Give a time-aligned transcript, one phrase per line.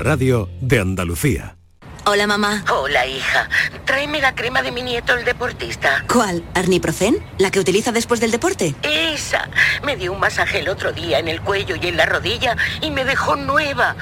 [0.00, 1.56] Radio de Andalucía.
[2.06, 2.64] Hola, mamá.
[2.72, 3.50] Hola, hija.
[3.84, 6.02] Tráeme la crema de mi nieto, el deportista.
[6.10, 6.42] ¿Cuál?
[6.54, 7.18] ¿Arniprofen?
[7.36, 8.74] ¿La que utiliza después del deporte?
[8.82, 9.50] Esa.
[9.84, 12.90] Me dio un masaje el otro día en el cuello y en la rodilla y
[12.90, 13.94] me dejó nueva.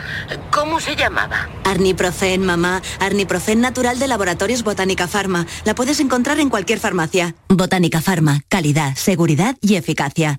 [0.53, 1.49] ¿Cómo se llamaba?
[1.65, 2.81] Arniprofen, mamá.
[3.01, 5.47] Arniprofen natural de Laboratorios Botánica Pharma.
[5.65, 7.35] La puedes encontrar en cualquier farmacia.
[7.49, 8.43] Botánica Pharma.
[8.49, 10.39] Calidad, seguridad y eficacia.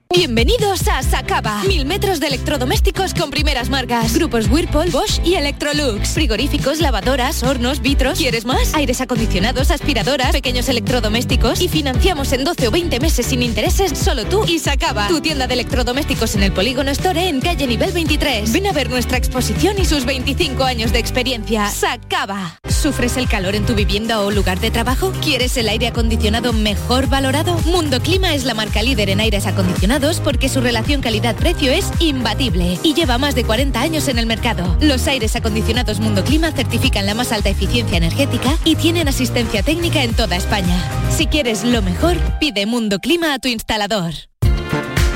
[0.13, 1.63] Bienvenidos a Sacaba.
[1.63, 4.13] Mil metros de electrodomésticos con primeras marcas.
[4.13, 6.09] Grupos Whirlpool, Bosch y Electrolux.
[6.09, 8.19] Frigoríficos, lavadoras, hornos, vitros.
[8.19, 8.73] ¿Quieres más?
[8.73, 11.61] Aires acondicionados, aspiradoras, pequeños electrodomésticos.
[11.61, 15.07] Y financiamos en 12 o 20 meses sin intereses solo tú y Sacaba.
[15.07, 18.51] Tu tienda de electrodomésticos en el Polígono Store en calle nivel 23.
[18.51, 21.69] Ven a ver nuestra exposición y sus 25 años de experiencia.
[21.69, 22.59] Sacaba.
[22.67, 25.13] ¿Sufres el calor en tu vivienda o lugar de trabajo?
[25.21, 27.53] ¿Quieres el aire acondicionado mejor valorado?
[27.65, 32.79] Mundo Clima es la marca líder en aires acondicionados porque su relación calidad-precio es imbatible
[32.83, 34.75] y lleva más de 40 años en el mercado.
[34.81, 40.03] Los aires acondicionados Mundo Clima certifican la más alta eficiencia energética y tienen asistencia técnica
[40.03, 40.75] en toda España.
[41.15, 44.13] Si quieres lo mejor, pide Mundo Clima a tu instalador.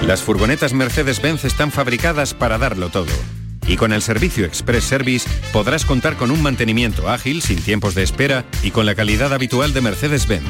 [0.06, 3.12] Las furgonetas Mercedes-Benz están fabricadas para darlo todo.
[3.68, 8.04] Y con el servicio Express Service podrás contar con un mantenimiento ágil, sin tiempos de
[8.04, 10.46] espera y con la calidad habitual de Mercedes-Benz.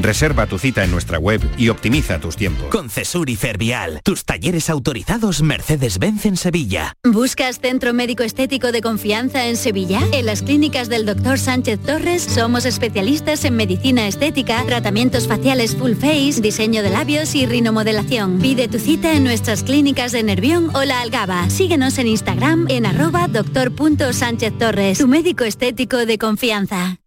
[0.00, 2.68] Reserva tu cita en nuestra web y optimiza tus tiempos.
[2.68, 6.94] Con Cesur y Fervial, tus talleres autorizados Mercedes-Benz en Sevilla.
[7.04, 10.00] ¿Buscas centro médico estético de confianza en Sevilla?
[10.12, 11.38] En las clínicas del Dr.
[11.38, 17.46] Sánchez Torres somos especialistas en medicina estética, tratamientos faciales full face, diseño de labios y
[17.46, 18.38] rinomodelación.
[18.38, 21.48] Pide tu cita en nuestras clínicas de Nervión o La Algaba.
[21.50, 26.98] Síguenos en Instagram en arroba doctor.sánchez Torres, tu médico estético de confianza.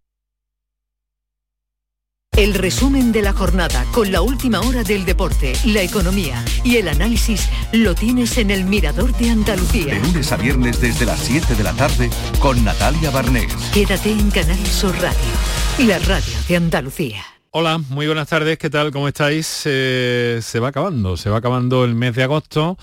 [2.38, 6.88] El resumen de la jornada con la última hora del deporte, la economía y el
[6.88, 9.95] análisis lo tienes en el Mirador de Andalucía.
[9.95, 12.09] De lunes a viernes desde las 7 de la tarde
[12.40, 13.53] con Natalia Barnés.
[13.73, 17.22] Quédate en Canal Sur Radio, la radio de Andalucía.
[17.50, 18.94] Hola, muy buenas tardes, ¿qué tal?
[18.94, 19.63] ¿Cómo estáis?
[19.66, 22.78] Eh, se va acabando, se va acabando el mes de agosto.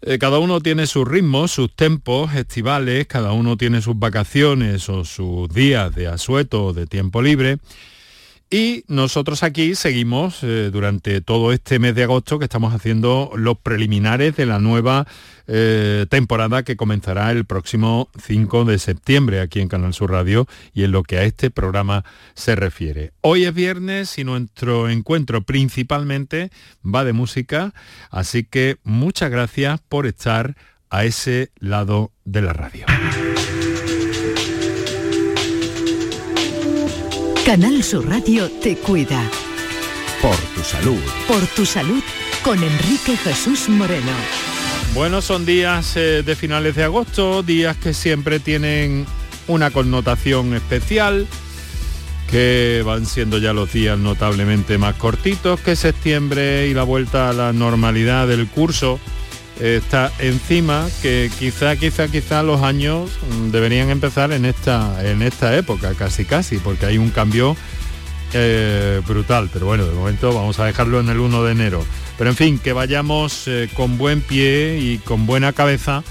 [0.00, 5.04] Eh, cada uno tiene sus ritmos, sus tempos estivales, cada uno tiene sus vacaciones o
[5.04, 7.58] sus días de asueto o de tiempo libre.
[8.50, 13.58] Y nosotros aquí seguimos eh, durante todo este mes de agosto que estamos haciendo los
[13.58, 15.06] preliminares de la nueva
[15.46, 20.84] eh, temporada que comenzará el próximo 5 de septiembre aquí en Canal Sur Radio y
[20.84, 23.12] en lo que a este programa se refiere.
[23.20, 26.50] Hoy es viernes y nuestro encuentro principalmente
[26.82, 27.74] va de música,
[28.10, 30.56] así que muchas gracias por estar
[30.88, 32.86] a ese lado de la radio.
[37.48, 39.22] Canal Sur Radio te cuida.
[40.20, 41.00] Por tu salud.
[41.26, 42.02] Por tu salud
[42.44, 44.12] con Enrique Jesús Moreno.
[44.92, 49.06] Bueno, son días eh, de finales de agosto, días que siempre tienen
[49.46, 51.26] una connotación especial,
[52.30, 57.32] que van siendo ya los días notablemente más cortitos que septiembre y la vuelta a
[57.32, 59.00] la normalidad del curso
[59.60, 65.56] está encima que quizá quizá quizá los años mm, deberían empezar en esta en esta
[65.56, 67.56] época casi casi porque hay un cambio
[68.34, 69.50] eh, brutal.
[69.52, 71.84] Pero bueno de momento vamos a dejarlo en el 1 de enero.
[72.16, 76.02] Pero en fin que vayamos eh, con buen pie y con buena cabeza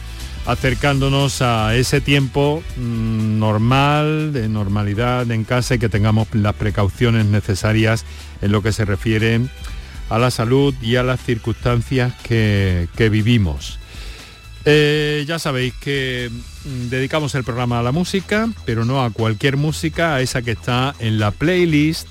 [0.46, 7.26] acercándonos a ese tiempo mm, normal de normalidad en casa y que tengamos las precauciones
[7.26, 8.06] necesarias
[8.42, 9.42] en lo que se refiere
[10.10, 13.80] a la salud y a las circunstancias que, vivimos.
[14.66, 19.56] Eh, ya sabéis que mm, dedicamos el programa a la música, pero no a cualquier
[19.56, 22.08] música, a esa que está en la playlist,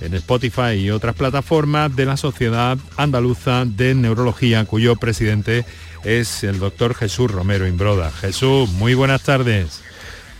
[0.00, 5.64] en Spotify y otras plataformas de la Sociedad Andaluza de Neurología, cuyo presidente
[6.04, 8.10] es el doctor Jesús Romero Imbroda.
[8.10, 9.80] Jesús, muy buenas tardes.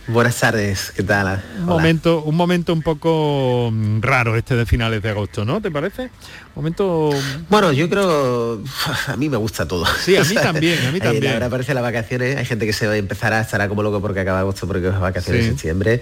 [0.07, 1.41] Buenas tardes, ¿qué tal?
[1.59, 5.61] Un momento, un momento un poco mm, raro este de finales de agosto, ¿no?
[5.61, 6.09] ¿Te parece?
[6.55, 7.11] Momento.
[7.49, 8.61] Bueno, yo creo.
[9.07, 9.85] A mí me gusta todo.
[9.85, 11.33] Sí, a mí también, a mí también.
[11.33, 14.01] Ahora aparecen las vacaciones, hay gente que se va a empezar a estar como loco
[14.01, 16.01] porque acaba agosto porque es vacaciones en septiembre.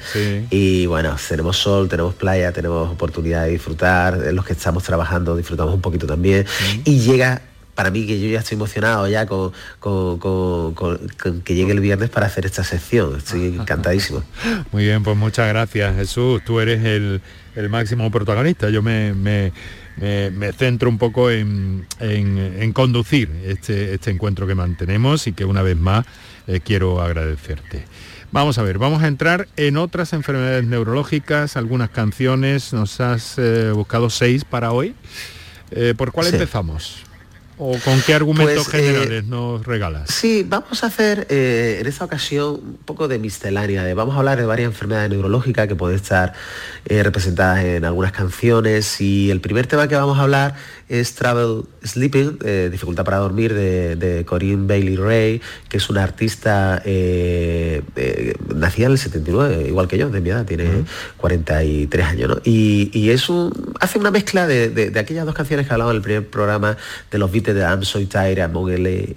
[0.49, 4.17] Y bueno, tenemos sol, tenemos playa, tenemos oportunidad de disfrutar.
[4.33, 6.47] Los que estamos trabajando disfrutamos un poquito también.
[6.85, 7.41] Y llega
[7.75, 9.53] para mí que yo ya estoy emocionado ya con,
[11.43, 13.17] que llegue el viernes para hacer esta sección.
[13.17, 14.23] Estoy encantadísimo.
[14.71, 16.41] Muy bien, pues muchas gracias Jesús.
[16.45, 17.21] Tú eres el,
[17.69, 18.69] máximo protagonista.
[18.69, 19.51] Yo me, me,
[20.53, 21.85] centro un poco en,
[22.73, 26.05] conducir este, este, encuentro que mantenemos y que una vez más
[26.47, 27.85] eh, quiero agradecerte.
[28.31, 33.71] Vamos a ver, vamos a entrar en otras enfermedades neurológicas, algunas canciones, nos has eh,
[33.73, 34.95] buscado seis para hoy.
[35.71, 37.03] Eh, ¿Por cuál empezamos?
[37.63, 40.09] ¿O con qué argumentos pues, generales nos regalas?
[40.09, 43.93] Sí, vamos a hacer en esta ocasión un poco de miscelánea.
[43.93, 46.33] vamos a hablar de varias enfermedades neurológicas que pueden estar
[46.85, 48.99] representadas en algunas canciones.
[48.99, 50.55] Y el primer tema que vamos a hablar
[50.91, 56.81] es Travel Sleeping, eh, Dificultad para Dormir, de, Corinne Bailey Ray, que es una artista
[56.83, 60.83] eh, eh, nacida en el 79, igual que yo, de mi edad, tiene
[61.15, 62.41] 43 años, ¿no?
[62.43, 66.27] Y, es un, hace una mezcla de, aquellas dos canciones que hablaba en el primer
[66.27, 66.75] programa
[67.09, 68.53] de los beats de I'm So Tired, I'm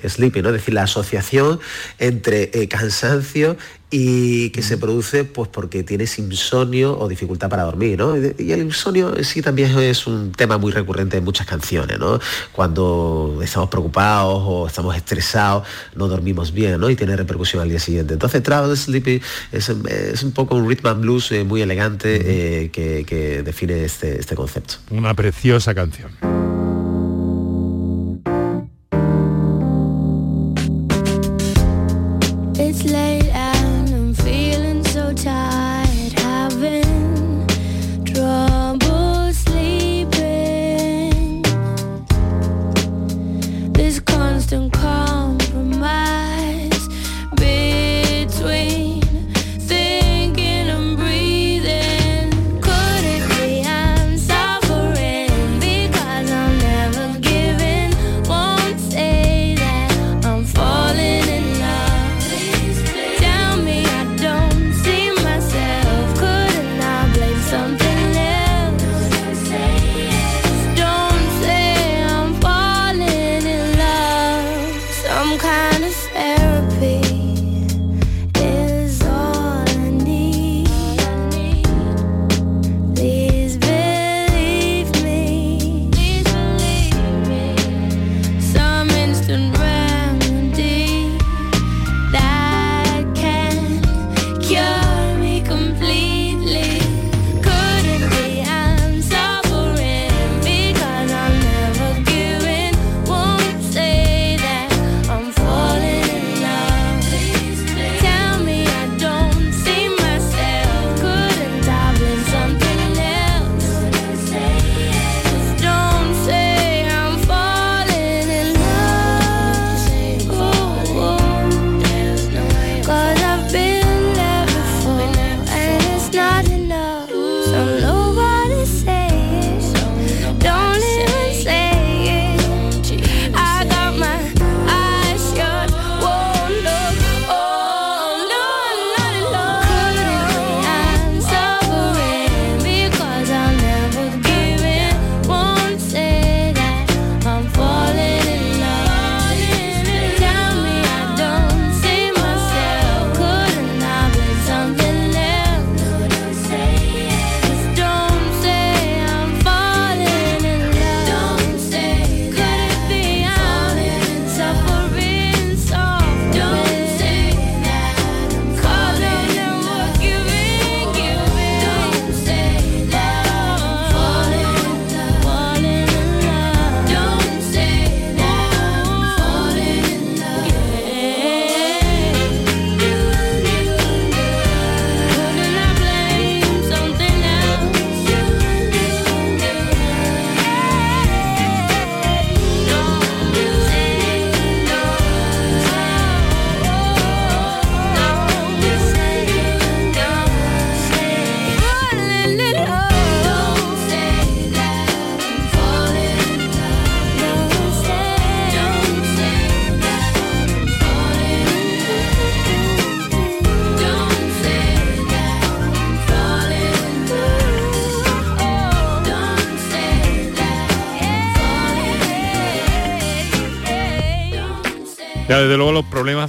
[0.09, 0.51] Sleeping, ¿no?
[0.51, 1.59] Es decir, la asociación
[1.99, 3.57] entre cansancio
[3.97, 8.17] y que se produce pues porque tienes insomnio o dificultad para dormir, ¿no?
[8.17, 12.19] Y el insomnio sí también es un tema muy recurrente en muchas canciones, ¿no?
[12.51, 16.91] Cuando estamos preocupados o estamos estresados, no dormimos bien, ¿no?
[16.91, 18.15] Y tiene repercusión al día siguiente.
[18.15, 23.43] Entonces Travel Sleepy es, un poco un rhythm and blues eh, muy elegante eh, que,
[23.45, 24.75] define este, este concepto.
[24.91, 26.11] Una preciosa canción.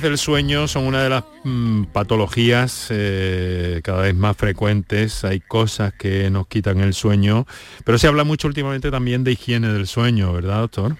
[0.02, 5.24] Del sueño son una de las mm, patologías eh, cada vez más frecuentes.
[5.24, 7.46] Hay cosas que nos quitan el sueño,
[7.84, 10.96] pero se habla mucho últimamente también de higiene del sueño, ¿verdad, doctor?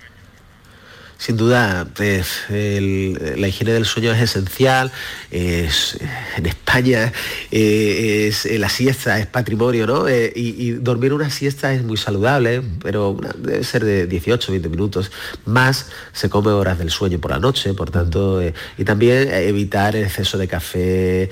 [1.18, 4.92] Sin duda, la higiene del sueño es esencial.
[5.32, 5.98] Es,
[6.38, 7.12] en España
[7.52, 10.06] eh, es, la siesta es patrimonio, ¿no?
[10.10, 15.12] y, dormir una siesta es muy saludable, pero debe ser de 18, 20 minutos.
[15.46, 18.42] Más se come horas del sueño por la noche, por tanto,
[18.78, 21.30] y también evitar el exceso de café,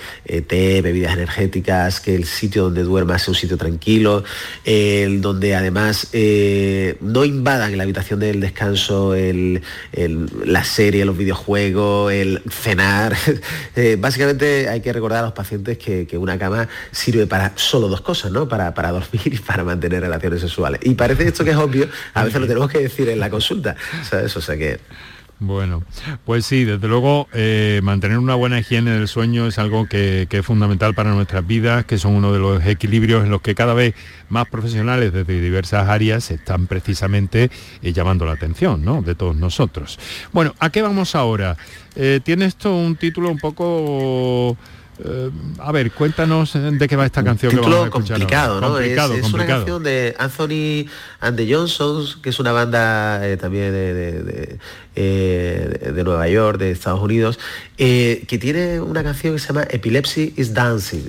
[0.47, 4.23] té, bebidas energéticas, que el sitio donde duermas sea un sitio tranquilo,
[4.63, 6.09] el, donde además
[7.01, 9.13] no invadan la habitación del descanso
[10.45, 13.15] la serie, los videojuegos, el cenar.
[13.75, 18.01] Eh, básicamente hay que recordar a los pacientes que, una cama sirve para solo dos
[18.01, 18.47] cosas, ¿no?
[18.47, 20.79] Para, para dormir y para mantener relaciones sexuales.
[20.83, 23.75] Y parece esto que es obvio, a veces lo tenemos que decir en la consulta,
[24.03, 24.35] ¿sabes?
[24.37, 24.79] O sea que
[25.45, 25.83] bueno,
[26.25, 30.45] pues sí, desde luego eh, mantener una buena higiene del sueño es algo que, es
[30.45, 33.93] fundamental para nuestras vidas, que son uno de los equilibrios en los que cada vez
[34.29, 39.01] más profesionales desde diversas áreas están precisamente eh, llamando la atención ¿no?
[39.01, 39.99] de todos nosotros.
[40.31, 41.57] Bueno, ¿a qué vamos ahora?
[41.95, 44.57] Eh, tiene esto un título un poco
[44.99, 47.51] eh, a ver, cuéntanos de qué va esta canción.
[47.51, 48.77] Título complicado, ¿no?
[48.77, 50.87] es, una canción de Anthony
[51.19, 54.59] and the Johnsons, que es una banda eh, también de,
[54.95, 57.39] eh, de, Nueva York, de Estados Unidos,
[57.77, 61.05] que tiene una canción que se llama Epilepsy is Dancing.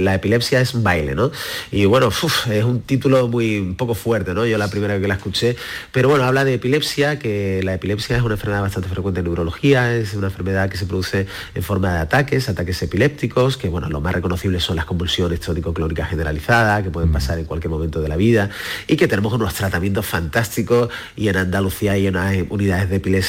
[0.00, 1.30] la epilepsia es un baile, ¿no?
[1.70, 4.46] Y bueno, es un título muy un poco fuerte, ¿no?
[4.46, 5.56] Yo la primera vez que la escuché,
[5.92, 9.94] pero bueno, habla de epilepsia, que la epilepsia es una enfermedad bastante frecuente en neurología,
[9.94, 14.00] es una enfermedad que se produce en forma de ataques, ataques epilépticos que bueno, lo
[14.00, 17.12] más reconocibles son las convulsiones tónico-clónicas generalizadas, que pueden mm.
[17.12, 18.50] pasar en cualquier momento de la vida,
[18.86, 23.25] y que tenemos unos tratamientos fantásticos y en Andalucía hay unas unidades de epilepsia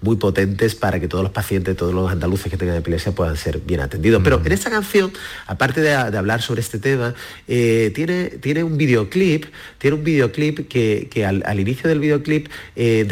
[0.00, 3.60] muy potentes para que todos los pacientes, todos los andaluces que tengan epilepsia puedan ser
[3.60, 4.20] bien atendidos.
[4.22, 4.46] Pero mm.
[4.46, 5.12] en esta canción,
[5.46, 7.14] aparte de, hablar sobre este tema,
[7.48, 9.46] eh, tiene, tiene un videoclip,
[9.78, 13.04] tiene un videoclip que, al, inicio del videoclip eh,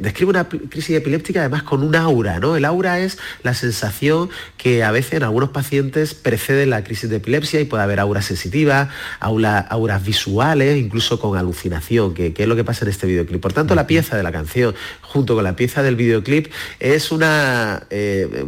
[0.00, 2.56] describe una crisis epiléptica además con un aura, ¿no?
[2.56, 7.16] El aura es la sensación que a veces en algunos pacientes precede la crisis de
[7.16, 8.88] epilepsia y puede haber auras sensitivas,
[9.20, 13.40] auras visuales, incluso con alucinación, que, es lo que pasa en este videoclip.
[13.40, 16.48] Por tanto, la pieza de la canción junto con la pieza del videoclip
[16.80, 18.44] es una, eh,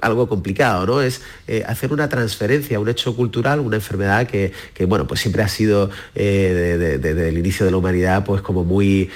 [0.00, 1.02] algo complicado, ¿no?
[1.02, 4.52] Es eh, hacer una transferencia, un hecho cultural, una enfermedad que,
[4.86, 9.10] bueno, pues siempre ha sido eh, desde el inicio de la humanidad pues como muy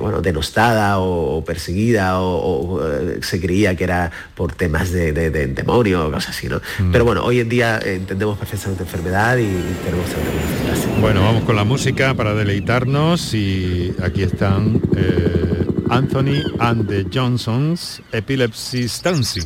[0.00, 2.80] bueno, denostada o, perseguida o,
[3.22, 6.60] se creía que era por temas de, demonio o cosas así, ¿no?
[6.78, 6.92] Mm.
[6.92, 9.48] Pero bueno, hoy en día entendemos perfectamente enfermedad y,
[9.84, 11.00] tenemos tratamiento.
[11.00, 14.80] Bueno, vamos con la música para deleitarnos y aquí están
[15.90, 19.44] Anthony and the Johnsons, Epilepsy Dancing.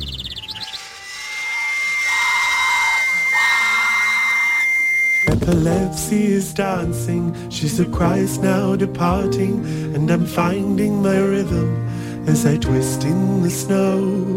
[5.27, 9.63] Epilepsy is dancing, she's a Christ now departing,
[9.95, 11.87] and I'm finding my rhythm
[12.27, 14.33] as I twist in the snow.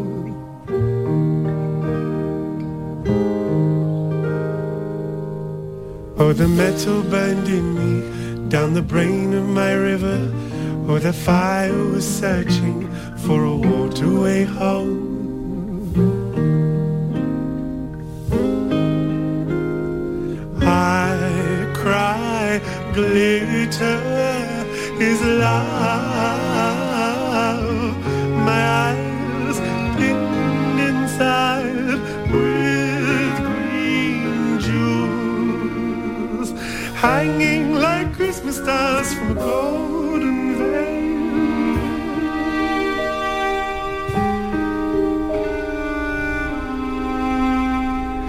[6.19, 10.33] Oh, the metal burned in me down the brain of my river
[10.89, 12.89] or the fire was searching
[13.25, 15.03] for a waterway home.
[20.63, 22.61] I cry,
[22.95, 24.01] glitter
[25.01, 25.67] is love.
[28.49, 29.59] My eyes
[29.99, 31.99] pinned inside
[32.31, 36.51] with green jewels,
[36.95, 40.06] hanging like Christmas stars from a golden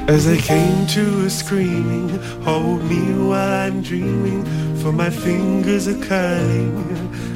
[0.08, 2.08] As I came to a screaming,
[2.42, 4.46] hold me while I'm dreaming,
[4.78, 6.78] for my fingers are curling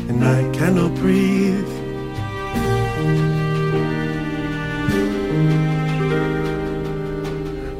[0.07, 1.67] and I cannot breathe.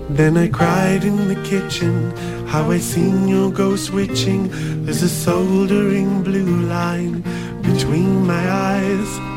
[0.10, 2.12] Then I cried in the kitchen,
[2.46, 4.50] how I seen your ghost witching.
[4.84, 7.24] There's a soldering blue line
[7.62, 9.31] between my eyes.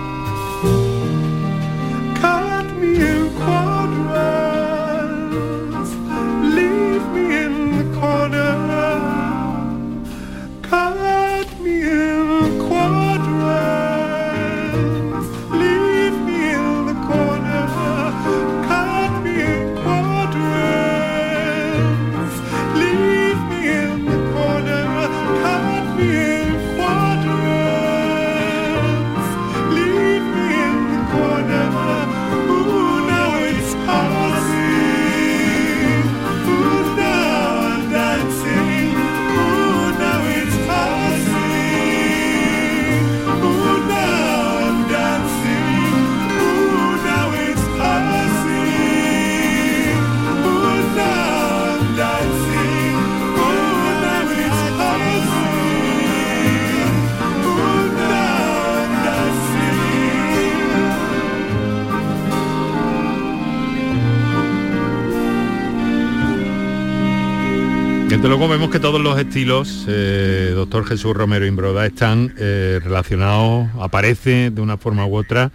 [68.75, 74.77] Que todos los estilos, eh, doctor Jesús Romero Imbroda, están eh, relacionados, aparece de una
[74.79, 75.53] forma u otra,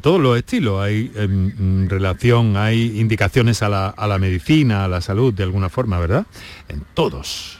[0.00, 0.80] todos los estilos.
[0.82, 5.68] Hay em, relación, hay indicaciones a la, a la medicina, a la salud, de alguna
[5.68, 6.24] forma, ¿verdad?
[6.68, 7.58] En todos.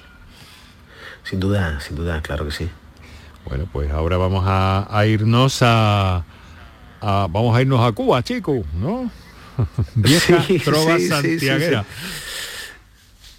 [1.23, 2.69] Sin duda, sin duda, claro que sí.
[3.47, 6.25] Bueno, pues ahora vamos a, a irnos a,
[7.03, 9.11] a- vamos a irnos a Cuba, chicos, ¿no?
[9.97, 11.83] Vieja Sí, trova sí, santiaguera.
[11.83, 12.34] sí.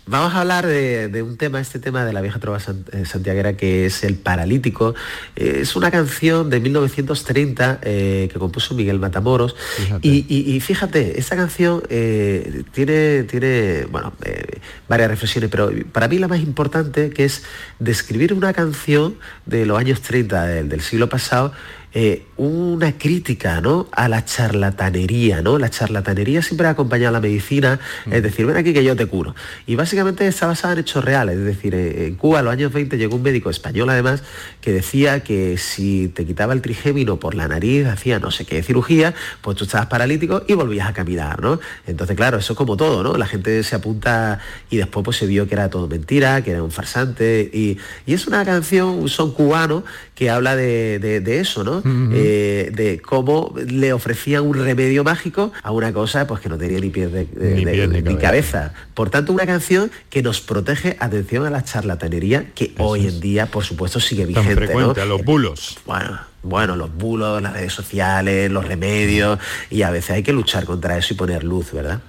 [0.08, 2.60] Vamos a hablar de, de un tema, este tema de la vieja trova
[2.92, 4.94] eh, santiaguera, que es el paralítico.
[5.36, 9.56] Eh, es una canción de 1930 eh, que compuso Miguel Matamoros.
[10.04, 16.08] Y, y- y fíjate, esta canción eh, tiene, tiene bueno, eh, varias reflexiones, pero para
[16.08, 17.42] mí la más importante que es
[17.80, 19.16] describir una canción
[19.48, 21.52] de los años 30 del, del siglo pasado
[21.98, 23.88] eh, una crítica ¿no?
[23.94, 25.58] a la charlatanería, ¿no?
[25.58, 27.80] La charlatanería siempre ha acompañado a la medicina,
[28.12, 29.34] es decir, ven aquí que yo te curo.
[29.66, 32.74] Y básicamente está basada en hechos reales, es decir, eh, en Cuba en los años
[32.74, 34.24] 20 llegó un médico español además
[34.60, 38.62] que decía que si te quitaba el trigémino por la nariz, hacía no sé qué
[38.62, 41.62] cirugía, pues tú estabas paralítico y volvías a caminar, ¿no?
[41.88, 43.16] Entonces, claro, eso es como todo, ¿no?
[43.18, 46.62] La gente se apunta y después pues se vio que era todo mentira, que era
[46.62, 47.50] un farsante.
[47.54, 51.85] Y, y es una canción, un son cubano que habla de, de- de eso, ¿no?
[51.88, 56.80] Eh, de cómo le ofrecían un remedio mágico a una cosa pues que no tenía
[56.80, 58.74] ni pies de, de- Ni de- cabeza.
[58.96, 63.46] Por tanto, una canción que nos protege, atención a la charlatanería, que hoy en día,
[63.46, 64.50] por supuesto, sigue Tan vigente.
[64.62, 64.66] ¿no?
[64.66, 65.78] frecuente, a los bulos.
[65.86, 69.38] Bueno, bueno, los bulos, las redes sociales, los remedios,
[69.70, 72.02] y a veces hay que luchar contra eso y poner luz, ¿verdad?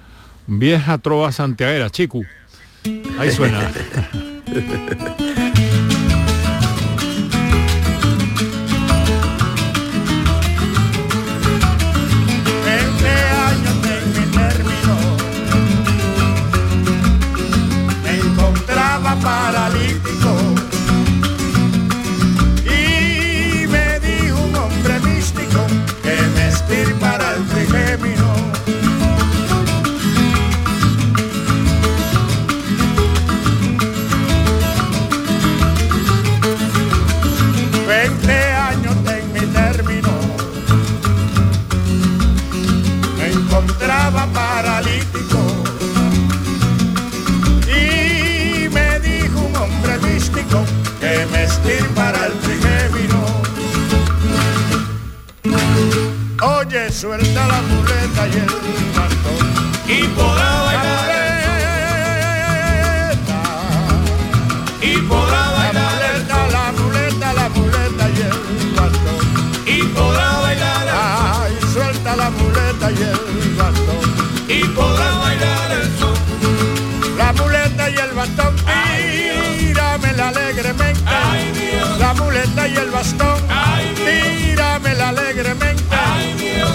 [0.47, 2.21] Vieja trova santiaguera, chico.
[3.19, 3.71] Ahí suena.
[56.97, 58.47] suelta la muleta y el
[58.95, 59.45] bastón.
[59.87, 61.11] Y podrá bailar.
[64.81, 65.77] Y podrá bailar.
[65.77, 68.39] La muleta, la muleta, la muleta y el
[68.75, 69.21] bastón.
[69.67, 70.87] Y podrá bailar.
[70.89, 74.05] Ay suelta la muleta y el bastón.
[74.47, 76.17] Y podrá bailar el son
[77.15, 78.55] la muleta y el bastón.
[79.59, 81.01] Tíramela alegremente.
[81.99, 83.39] La muleta y el bastón.
[84.03, 85.86] Tíramela alegremente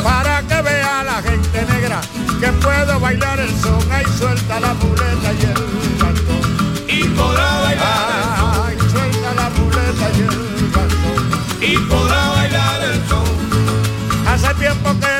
[0.02, 2.00] para que vea la gente negra
[2.40, 3.80] que puedo bailar el son.
[3.90, 5.62] Ay suelta la muleta y el
[6.00, 6.42] bastón.
[6.88, 11.20] Y podrá bailar ay suelta la muleta y el bastón.
[11.60, 14.26] Y podrá bailar el son.
[14.26, 15.11] Hace tiempo que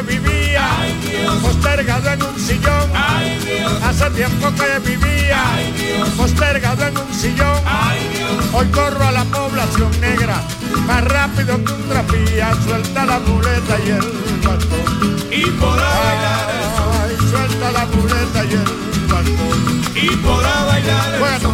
[1.62, 2.90] postergado en un sillón.
[3.85, 5.42] Hace tiempo que vivía
[6.16, 7.61] postergado en un sillón.
[8.53, 10.42] Hoy corro a la población negra
[10.87, 12.53] más rápido que un trapía.
[12.64, 15.16] Suelta la muleta y el bastón.
[15.31, 16.51] Y podrá bailar
[17.01, 19.83] Ay, suelta la muleta y el bastón.
[19.94, 21.53] Y podrá bailar Bueno.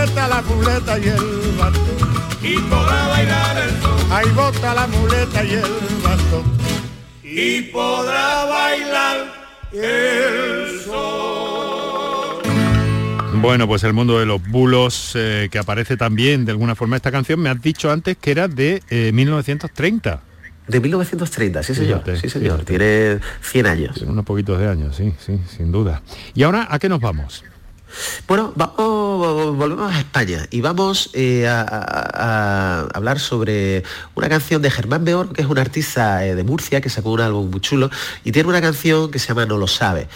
[0.00, 1.96] Muleta, la muleta, la muleta y el bastón.
[2.42, 4.12] Y podrá bailar el son.
[4.12, 5.62] Ahí bota la muleta y el
[6.02, 6.42] bastón.
[7.22, 9.32] Y podrá bailar
[9.72, 11.00] el son.
[13.42, 17.10] Bueno, pues el mundo de los bulos eh, que aparece también de alguna forma esta
[17.10, 20.22] canción, me has dicho antes que era de eh, 1930.
[20.68, 22.78] De 1930, sí señor, Fíjate, sí señor, fíjate.
[22.78, 23.94] tiene 100 años.
[23.96, 26.02] Tiene unos poquitos de años, sí, sí, sin duda.
[26.34, 27.44] ¿Y ahora a qué nos vamos?
[28.26, 33.82] Bueno, vamos, volvemos a España y vamos eh, a, hablar sobre
[34.14, 37.20] una canción de Germán Beor, que es un artista eh, de Murcia que sacó un
[37.20, 37.90] álbum muy chulo
[38.24, 40.08] y tiene una canción que se llama No lo sabe.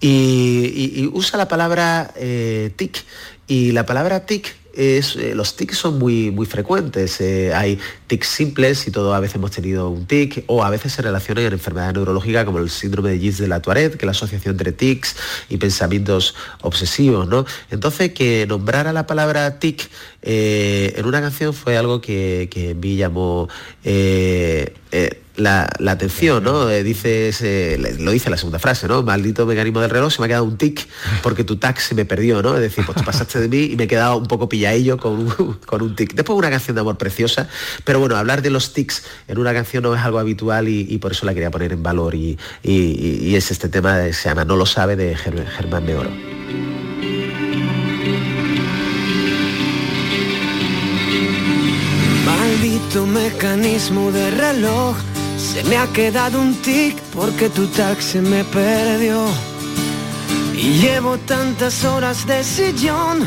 [0.00, 3.04] Y, usa la palabra eh, tic
[3.46, 7.20] y la palabra tic es, los tics son muy, muy frecuentes.
[7.20, 7.78] hay
[8.12, 11.46] tics simples y todos a veces hemos tenido un tic, o a veces se relacionan
[11.46, 14.52] en enfermedades neurológicas como el síndrome de Gis de la Tourette, que es la asociación
[14.52, 15.16] entre tics
[15.48, 17.26] y pensamientos obsesivos.
[17.26, 17.46] ¿no?
[17.70, 19.88] Entonces, que nombrara la palabra tic
[20.20, 23.48] eh, en una canción fue algo que, que mí llamó
[23.82, 26.68] eh, eh, la, la atención, ¿no?
[26.68, 29.02] Eh, dices, eh, lo dice la segunda frase, ¿no?
[29.02, 30.86] Maldito mecanismo del reloj, se me ha quedado un tic
[31.22, 32.54] porque tu tag se me perdió, ¿no?
[32.54, 35.12] Es decir, pues tú pasaste de mí y me he quedado un poco pilladillo con
[35.12, 36.14] un, con un tic.
[36.14, 37.48] Después una canción de amor preciosa,
[37.84, 41.12] pero bueno, hablar de los tics en una canción no es algo habitual y, por
[41.12, 44.66] eso la quería poner en valor y, y- es este tema, se llama No lo
[44.66, 46.10] sabe de Ger- Germán de Oro.
[52.24, 54.96] Maldito mecanismo de reloj,
[55.36, 57.66] se me ha quedado un tic porque tu
[58.00, 59.26] se me perdió.
[60.54, 63.26] Y llevo tantas horas de sillón,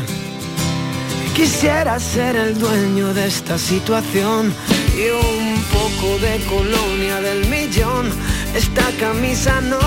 [1.36, 4.54] quisiera ser el dueño de esta situación.
[4.96, 8.10] Y un poco de colonia del millón,
[8.54, 9.78] esta camisa no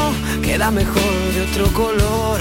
[0.43, 2.39] queda mejor de otro color.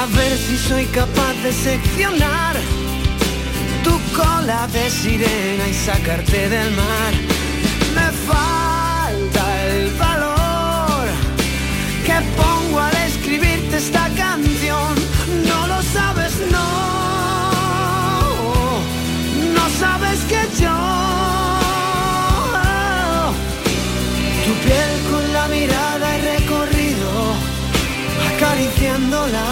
[0.00, 2.56] A ver si soy capaz de seccionar
[3.84, 7.12] tu cola de sirena y sacarte del mar.
[7.94, 11.06] Me falta el valor
[12.06, 14.59] que pongo al escribirte esta canción.
[20.58, 20.76] Yo.
[24.44, 27.10] Tu piel con la mirada he recorrido
[28.30, 29.46] acariciándola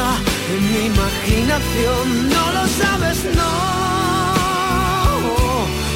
[0.52, 2.04] en mi imaginación.
[2.30, 3.52] No lo sabes, no.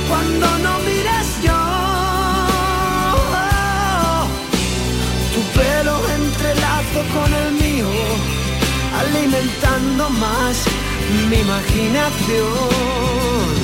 [0.08, 1.62] Cuando no mires yo,
[5.34, 7.90] tu pelo entrelazo con el mío,
[9.00, 10.56] alimentando más
[11.30, 13.61] mi imaginación.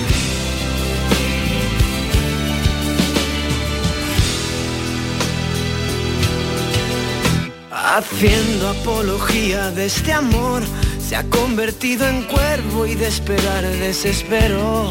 [7.90, 10.62] Haciendo apología de este amor,
[11.00, 14.90] se ha convertido en cuervo y de esperar desespero.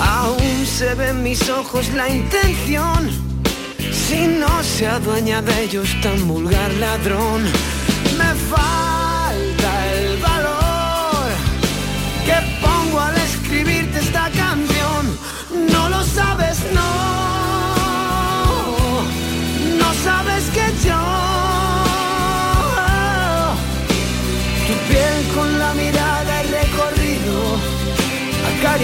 [0.00, 3.10] Aún se ve en mis ojos la intención,
[3.90, 7.42] si no se adueña de ellos tan vulgar ladrón.
[8.16, 8.32] Me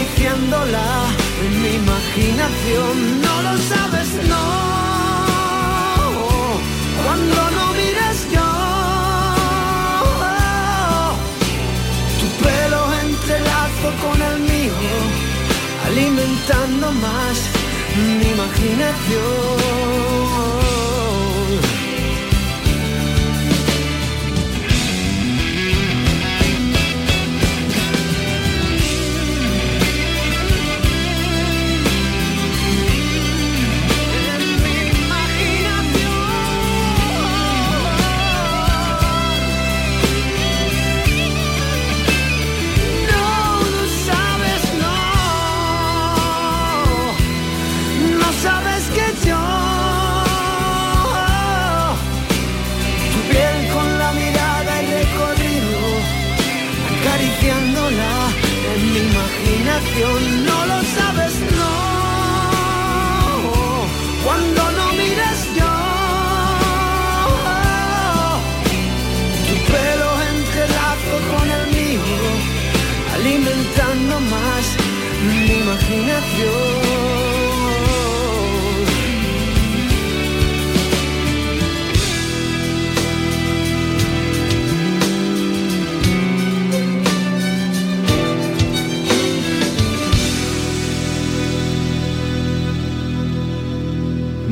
[0.09, 0.87] acariciándola
[1.45, 3.21] en mi imaginación.
[3.21, 4.45] No lo sabes, no.
[7.03, 8.51] Cuando no mires yo,
[12.21, 14.73] tu pelo entrelazo con el mío,
[15.87, 17.37] alimentando más
[17.97, 20.28] mi imaginación.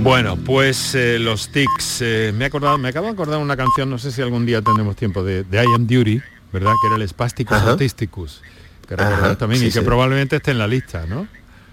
[0.07, 2.01] Bueno, pues eh, los tics.
[2.01, 4.63] eh, me, he acordado, me acabo de acordar una canción, no sé si algún día
[4.63, 6.75] tendremos tiempo, de, de I Am Duty, ¿verdad?
[6.81, 7.71] Que era el Spasticus Ajá.
[7.73, 8.41] Autisticus.
[8.87, 9.85] Que Ajá, también sí, y que sí.
[9.85, 11.27] probablemente esté en la lista, ¿no?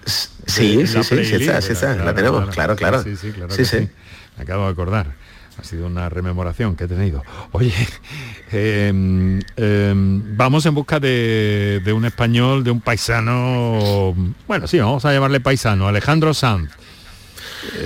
[0.08, 3.04] Sí, De sí, la sí, sí está, sí está, la tenemos, claro, claro.
[3.04, 3.88] Sí, sí, claro que sí.
[4.36, 5.14] Me acabo de acordar.
[5.60, 7.22] Ha sido una rememoración que he tenido.
[7.52, 7.72] Oye,
[8.52, 14.16] em, em, vamos en busca de, de un español, de un paisano,
[14.48, 16.72] bueno, sí, vamos a llamarle paisano, Alejandro Sanz.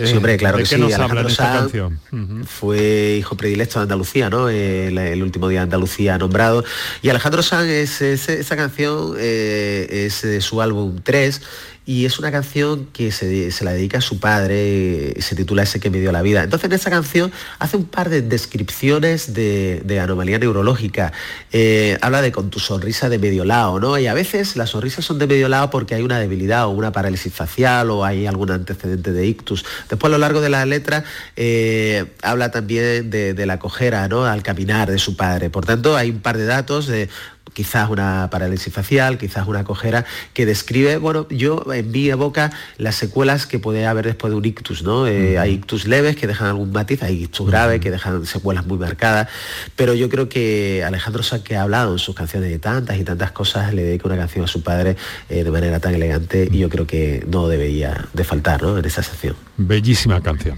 [0.06, 0.76] Sí, hombre, claro ¿De que sí.
[0.94, 1.68] habla en esta
[2.46, 4.50] fue hijo predilecto de Andalucía, ¿no?
[4.50, 6.64] El, el último día de Andalucía nombrado.
[7.02, 11.42] Y Alejandro Sanz, es, es- esa canción eh, es de su álbum 3
[11.88, 15.80] y es una canción que se, se la dedica a su padre, se titula Ese
[15.80, 16.44] que me dio la vida.
[16.44, 21.14] Entonces en esa canción hace un par de descripciones de, de anomalía neurológica.
[21.54, 23.98] Eh, habla de con tu sonrisa de medio lado, ¿no?
[23.98, 26.92] Y a veces las sonrisas son de medio lado porque hay una debilidad o una
[26.92, 29.64] parálisis facial o hay algún antecedente de ictus.
[29.90, 31.06] Después a lo largo de la letra
[31.38, 34.26] eh, habla también de, de la cojera, ¿no?
[34.26, 35.50] Al caminar de su padre.
[35.50, 37.08] Por tanto, hay un par de datos de
[37.54, 42.96] quizás una parálisis facial, quizás una cojera, que describe, bueno, yo en mi boca las
[42.96, 45.08] secuelas que puede haber después de un ictus, ¿no?
[45.08, 48.78] Eh, Hay ictus leves que dejan algún matiz, hay ictus graves que dejan secuelas muy
[48.78, 49.28] marcadas,
[49.76, 53.04] pero yo creo que Alejandro Sanz, que ha hablado en sus canciones de tantas y
[53.04, 54.96] tantas cosas, le dedica una canción a su padre
[55.30, 58.78] eh, de manera tan elegante y yo creo que no debería de faltar, ¿no?
[58.78, 59.36] En esa sección.
[59.58, 60.58] Bellísima canción.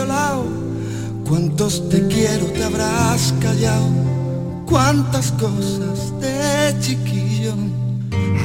[0.00, 0.44] Medio lado.
[1.28, 3.86] Cuántos te quiero te habrás callado,
[4.66, 7.52] cuántas cosas de chiquillo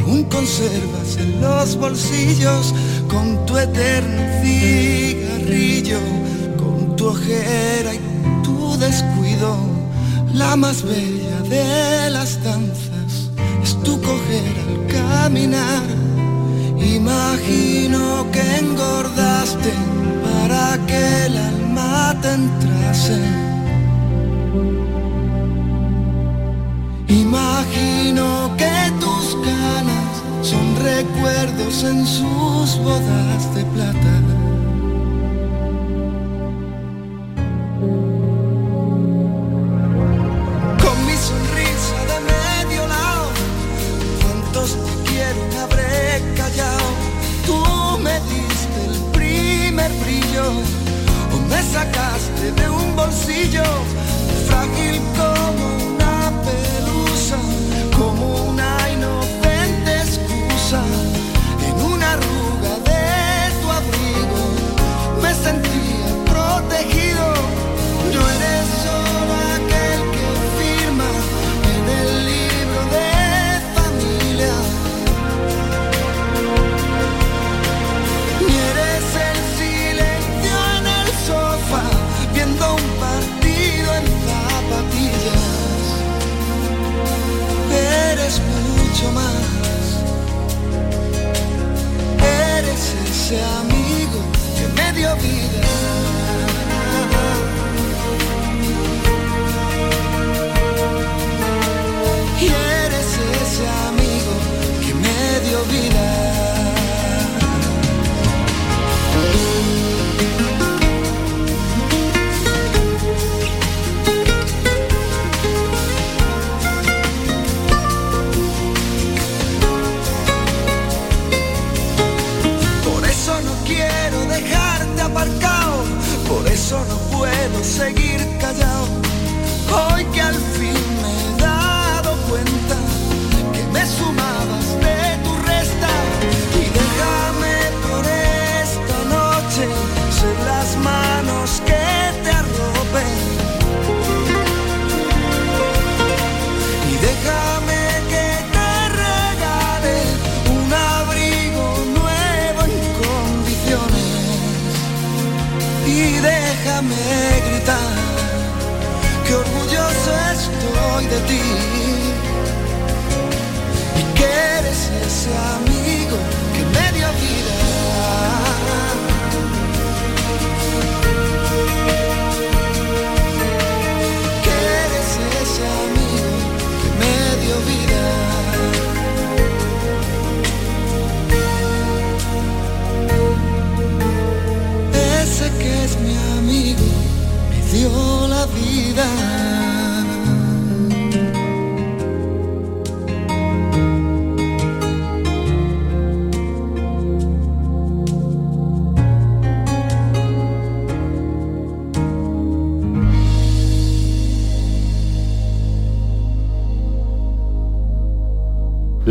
[0.05, 2.73] aún conservas en los bolsillos
[3.09, 5.99] con tu eterno cigarrillo,
[6.57, 7.99] con tu ojera y
[8.43, 9.57] tu descuido.
[10.33, 13.31] La más bella de las danzas
[13.63, 15.83] es tu cojera al caminar.
[16.77, 19.73] Imagino que engordaste
[20.47, 23.19] para que el alma te entrase.
[27.07, 30.11] Imagino que tus canas
[30.43, 34.44] son recuerdos en sus bodas de plata.
[52.51, 53.63] De un bolsillo
[54.47, 55.01] frágil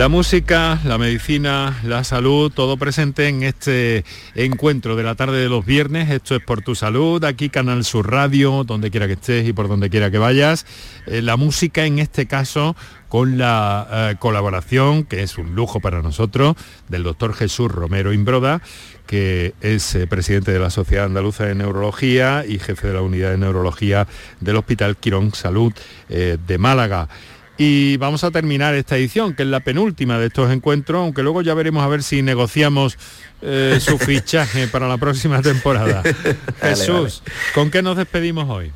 [0.05, 5.49] La música, la medicina, la salud, todo presente en este encuentro de la tarde de
[5.49, 6.11] los viernes.
[6.11, 9.67] Esto es por tu salud, aquí Canal Sur Radio, donde quiera que estés y por
[9.67, 10.67] donde quiera que vayas.
[11.07, 12.77] Eh, la música en este caso
[13.09, 16.55] con la eh, colaboración, que es un lujo para nosotros,
[16.91, 18.61] del doctor Jesús Romero Imbroda,
[19.07, 23.31] que es eh, presidente de la Sociedad Andaluza de Neurología y jefe de la unidad
[23.31, 24.07] de neurología
[24.41, 25.73] del Hospital Quirón Salud
[26.11, 27.09] de Málaga.
[27.57, 31.41] Y vamos a terminar esta edición, que es la penúltima de estos encuentros, aunque luego
[31.43, 32.99] ya veremos a ver si negociamos
[33.43, 36.03] eh, su fichaje para la próxima temporada.
[36.61, 37.23] Jesús,
[37.55, 38.73] ¿con qué nos despedimos hoy?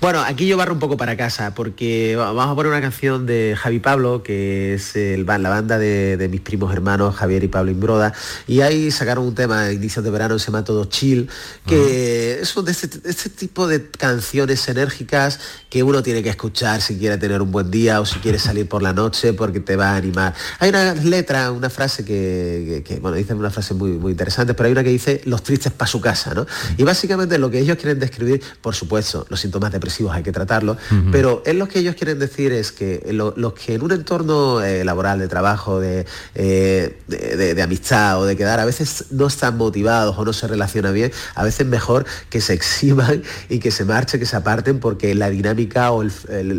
[0.00, 3.56] Bueno, aquí yo barro un poco para casa, porque vamos a poner una canción de
[3.58, 8.12] Javi Pablo, que es el, la banda de, mis primos hermanos Javier y Pablo Imbroda,
[8.46, 11.28] y ahí sacaron un tema a inicios de verano, se llama Todo Chill,
[11.66, 16.98] que es de este, este, tipo de canciones enérgicas que uno tiene que escuchar si
[16.98, 19.90] quiere tener un buen día o si quiere salir por la noche porque te va
[19.90, 20.34] a animar.
[20.58, 24.72] Hay una letra, una frase que, bueno, dicen una frase muy, muy interesante, pero hay
[24.72, 26.46] una que dice los tristes para su casa, ¿no?
[26.76, 30.76] Y básicamente lo que ellos quieren describir, por supuesto, los más depresivos hay que tratarlos,
[31.10, 34.84] pero es lo que ellos quieren decir es que los que en un entorno eh,
[34.84, 40.16] laboral, de trabajo, eh, de, de, amistad o de quedar, a veces no están motivados
[40.18, 44.20] o no se relacionan bien, a veces mejor que se eximan y que se marchen,
[44.20, 46.10] que se aparten, porque la dinámica o el,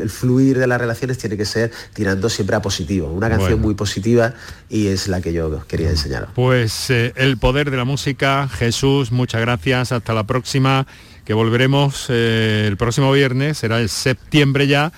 [0.10, 3.08] fluir de las relaciones tiene que ser tirando siempre a positivo.
[3.08, 4.34] Una canción muy positiva
[4.70, 6.30] y es la que yo quería enseñar.
[6.34, 10.88] Pues eh, el poder de la música, Jesús, muchas gracias, hasta la próxima
[11.26, 14.92] que volveremos eh, el próximo viernes, será el septiembre ya,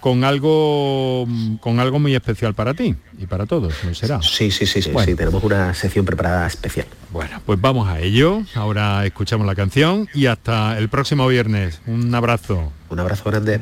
[0.00, 1.26] con algo
[1.60, 4.20] con algo muy especial para ti y para todos, ¿no será?
[4.22, 6.86] Sí, sí, sí, sí, sí, tenemos una sección preparada especial.
[7.10, 8.42] Bueno, pues vamos a ello.
[8.54, 11.80] Ahora escuchamos la canción y hasta el próximo viernes.
[11.86, 12.72] Un abrazo.
[12.88, 13.60] Un abrazo grande.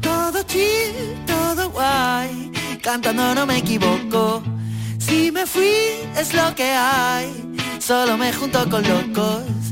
[0.00, 2.52] Todo chill, todo guay,
[2.82, 4.42] cantando no me equivoco.
[4.98, 5.72] Si me fui
[6.16, 7.32] es lo que hay,
[7.78, 9.67] solo me junto con locos.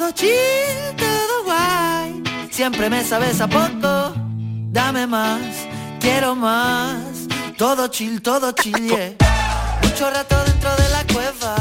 [0.00, 2.22] Todo chill, todo guay.
[2.50, 4.14] Siempre me sabes a poco.
[4.72, 5.42] Dame más,
[6.00, 6.96] quiero más.
[7.58, 8.94] Todo chill, todo chill,
[9.82, 11.54] Mucho rato dentro de la cueva.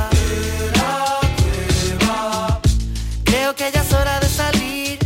[3.25, 4.99] Creo que ya es hora de salir.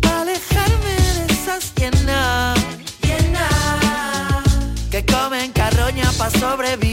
[0.00, 2.58] Para alejarme de esas llenas.
[4.90, 6.89] Que comen carroña para sobrevivir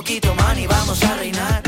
[0.00, 1.62] poquito money vamos a reinar.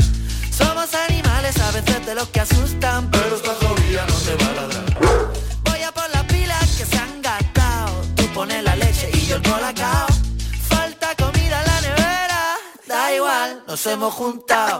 [0.49, 4.55] Somos animales a veces de los que asustan, pero esta jodida no te va a
[4.59, 5.33] ladrar.
[5.65, 7.93] Voy a por las pilas que se han gastado.
[8.15, 10.07] Tú pones la leche y yo el colacao.
[10.67, 12.41] Falta comida en la nevera,
[12.87, 14.79] da igual, nos hemos juntado.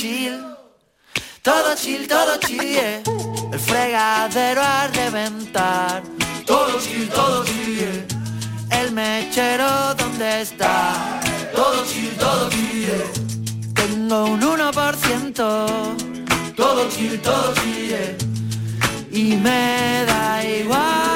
[0.00, 0.56] Chill,
[1.42, 2.08] todo chill.
[2.08, 3.02] Todo chill.
[3.52, 6.02] El fregadero a reventar.
[6.46, 8.06] Todo chill, todo chill.
[8.70, 11.20] El mechero, ¿dónde está?
[11.54, 13.74] Todo chill, todo chill.
[13.74, 15.34] Tengo un 1%.
[16.56, 18.16] Todo chill, todo chill.
[19.12, 21.09] Y me da igual.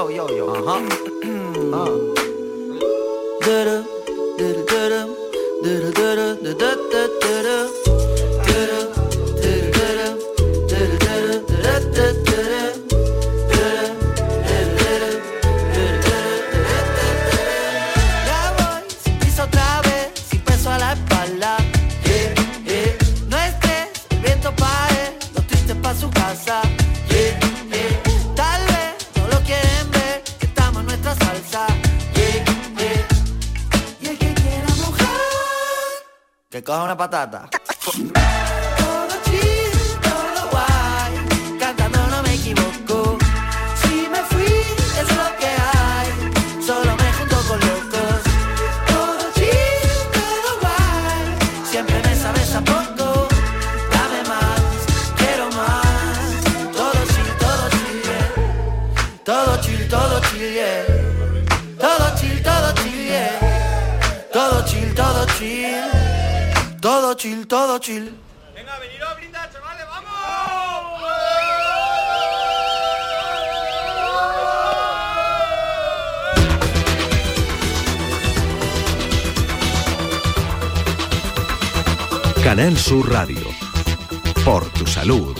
[0.00, 1.74] Yo, yo, yo, yo, yo.
[1.74, 2.09] Ajá.
[37.10, 37.39] batata.
[67.80, 68.30] Chill, todo chill.
[82.44, 83.46] Canal Sur Radio.
[84.44, 85.36] Por tu salud.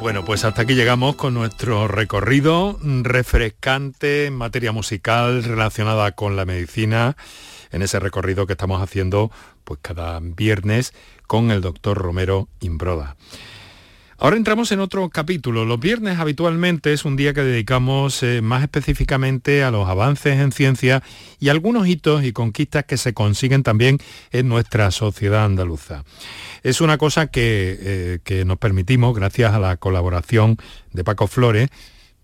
[0.00, 6.44] Bueno, pues hasta aquí llegamos con nuestro recorrido refrescante en materia musical relacionada con la
[6.44, 7.16] medicina,
[7.74, 9.30] en ese recorrido que estamos haciendo
[9.64, 10.94] pues cada viernes
[11.26, 13.16] con el doctor Romero Imbroda.
[14.16, 15.64] Ahora entramos en otro capítulo.
[15.64, 20.52] Los viernes habitualmente es un día que dedicamos eh, más específicamente a los avances en
[20.52, 21.02] ciencia
[21.40, 23.98] y algunos hitos y conquistas que se consiguen también
[24.30, 26.04] en nuestra sociedad andaluza.
[26.62, 30.58] Es una cosa que, eh, que nos permitimos gracias a la colaboración
[30.92, 31.68] de Paco Flores,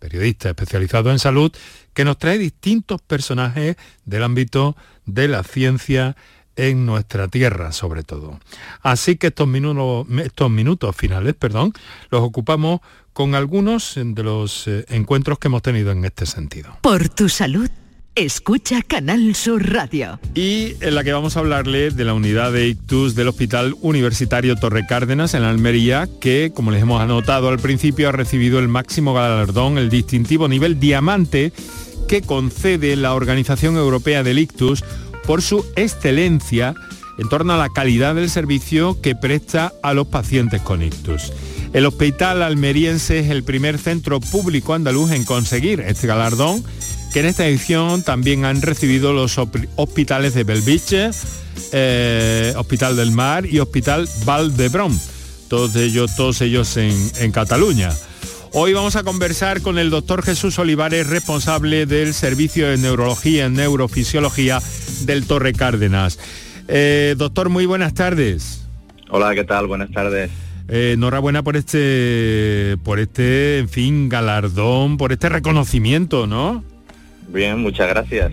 [0.01, 1.53] periodista especializado en salud,
[1.95, 4.77] que nos trae distintos personajes del ámbito
[5.07, 6.17] de la ciencia
[6.57, 8.41] en nuestra tierra sobre todo.
[8.83, 11.73] Así que estos minutos, finales perdón,
[12.11, 12.81] los ocupamos
[13.13, 16.79] con algunos de los eh, encuentros que hemos tenido en este sentido.
[16.81, 17.69] Por tu salud,
[18.25, 20.21] escucha Canal Sur Radio.
[20.35, 24.57] Y en la que vamos a hablarle de la unidad de ictus del Hospital Universitario
[24.57, 29.15] Torre Cárdenas en Almería, que, como les hemos anotado al principio, ha recibido el máximo
[29.15, 31.53] galardón, el distintivo nivel diamante,
[32.09, 34.85] que concede la Organización Europea del Ictus
[35.27, 36.75] por su excelencia
[37.19, 41.33] en torno a la calidad del servicio que presta a los pacientes con ictus.
[41.73, 46.65] El hospital almeriense es el primer centro público andaluz en conseguir este galardón,
[47.13, 49.39] que en esta edición también han recibido los
[49.77, 51.11] hospitales de Belviche,
[51.73, 54.99] eh, Hospital del Mar y Hospital Valdebron,
[55.49, 57.91] todos ellos, todos ellos en, en Cataluña.
[58.53, 63.51] Hoy vamos a conversar con el doctor Jesús Olivares, responsable del Servicio de Neurología y
[63.51, 64.61] Neurofisiología
[65.03, 66.19] del Torre Cárdenas.
[66.69, 68.67] Eh, doctor, muy buenas tardes.
[69.09, 69.67] Hola, ¿qué tal?
[69.67, 70.31] Buenas tardes.
[70.69, 76.65] Eh, enhorabuena por este, por este, en fin, galardón, por este reconocimiento, ¿no?
[77.33, 78.33] Bien, muchas gracias.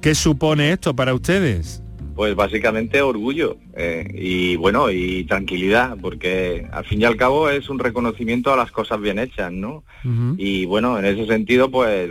[0.00, 1.82] ¿Qué supone esto para ustedes?
[2.14, 7.70] Pues básicamente orgullo eh, y bueno, y tranquilidad, porque al fin y al cabo es
[7.70, 9.84] un reconocimiento a las cosas bien hechas, ¿no?
[10.36, 12.10] Y bueno, en ese sentido, pues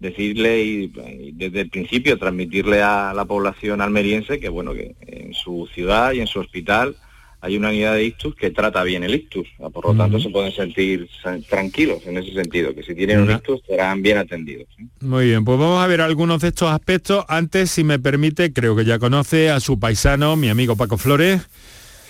[0.00, 5.68] decirle y, desde el principio transmitirle a la población almeriense que bueno, que en su
[5.74, 6.96] ciudad y en su hospital
[7.40, 10.52] hay una unidad de ictus que trata bien el ictus, por lo tanto se pueden
[10.52, 11.08] sentir
[11.48, 14.66] tranquilos en ese sentido, que si tienen un ictus serán bien atendidos.
[15.00, 17.24] Muy bien, pues vamos a ver algunos de estos aspectos.
[17.28, 21.42] Antes, si me permite, creo que ya conoce a su paisano, mi amigo Paco Flores.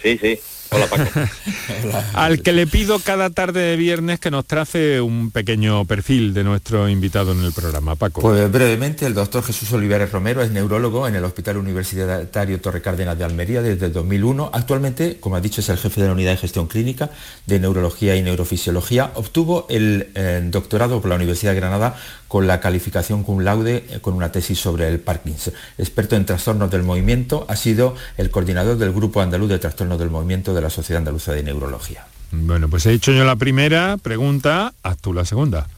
[0.02, 0.38] Sí, sí.
[0.70, 1.04] Hola Paco.
[2.14, 6.44] Al que le pido cada tarde de viernes que nos trace un pequeño perfil de
[6.44, 7.96] nuestro invitado en el programa.
[7.96, 8.20] Paco.
[8.20, 13.16] Pues brevemente, el doctor Jesús Olivares Romero es neurólogo en el Hospital Universitario Torre Cárdenas
[13.16, 14.50] de Almería desde el 2001.
[14.52, 17.10] Actualmente, como ha dicho, es el jefe de la Unidad de Gestión Clínica
[17.46, 19.12] de Neurología y Neurofisiología.
[19.14, 21.96] Obtuvo el eh, doctorado por la Universidad de Granada
[22.28, 25.54] con la calificación cum laude eh, con una tesis sobre el Parkinson.
[25.78, 30.10] Experto en trastornos del movimiento, ha sido el coordinador del Grupo Andaluz de Trastornos del
[30.10, 32.06] Movimiento de la Sociedad Andaluza de Neurología.
[32.30, 35.68] Bueno, pues he hecho yo la primera pregunta, haz tú la segunda.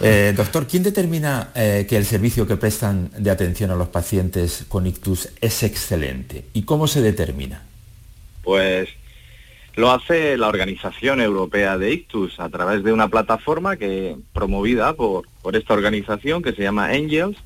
[0.00, 4.64] Eh, doctor, ¿quién determina eh, que el servicio que prestan de atención a los pacientes
[4.68, 6.44] con ictus es excelente?
[6.52, 7.62] ¿Y cómo se determina?
[8.42, 8.88] Pues
[9.76, 15.26] lo hace la Organización Europea de Ictus a través de una plataforma que promovida por,
[15.42, 17.36] por esta organización que se llama Angels.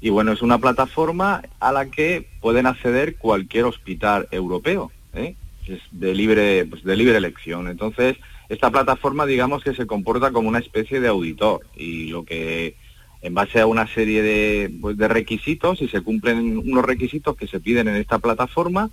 [0.00, 4.92] Y bueno, es una plataforma a la que pueden acceder cualquier hospital europeo.
[5.14, 5.34] ¿eh?
[5.66, 7.68] Es de libre, pues de libre elección.
[7.68, 8.16] Entonces,
[8.48, 12.76] esta plataforma digamos que se comporta como una especie de auditor y lo que
[13.22, 17.48] en base a una serie de, pues, de requisitos, y se cumplen unos requisitos que
[17.48, 18.90] se piden en esta plataforma,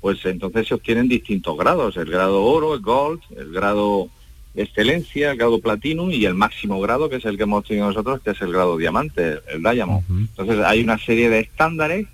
[0.00, 4.08] pues entonces se obtienen distintos grados, el grado oro, el gold, el grado
[4.54, 8.20] excelencia, el grado platino y el máximo grado, que es el que hemos tenido nosotros,
[8.22, 10.02] que es el grado diamante, el diamond.
[10.08, 12.06] Entonces hay una serie de estándares